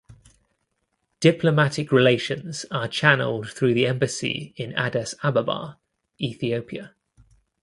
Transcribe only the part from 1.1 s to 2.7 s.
Diplomatic relations